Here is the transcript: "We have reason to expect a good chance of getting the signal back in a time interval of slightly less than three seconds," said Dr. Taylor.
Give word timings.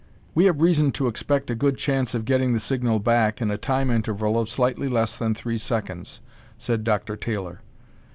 "We 0.33 0.45
have 0.45 0.59
reason 0.61 0.89
to 0.93 1.05
expect 1.05 1.51
a 1.51 1.55
good 1.55 1.77
chance 1.77 2.15
of 2.15 2.25
getting 2.25 2.53
the 2.55 2.59
signal 2.59 2.97
back 2.97 3.39
in 3.39 3.51
a 3.51 3.57
time 3.59 3.91
interval 3.91 4.39
of 4.39 4.49
slightly 4.49 4.89
less 4.89 5.15
than 5.15 5.35
three 5.35 5.59
seconds," 5.59 6.21
said 6.57 6.83
Dr. 6.83 7.15
Taylor. 7.15 7.61